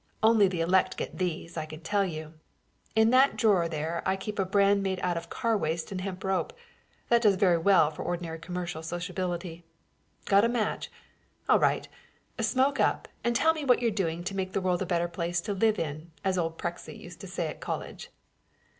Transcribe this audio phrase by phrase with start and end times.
[0.23, 2.33] Only the elect get these, I can tell you.
[2.95, 6.23] In that drawer there I keep a brand made out of car waste and hemp
[6.23, 6.53] rope,
[7.09, 9.63] that does very well for ordinary commercial sociability.
[10.25, 10.89] Got a match?
[11.47, 11.87] All right;
[12.39, 15.39] smoke up and tell me what you're doing to make the world a better place
[15.41, 18.09] to live in, as old Prexy used to say at college."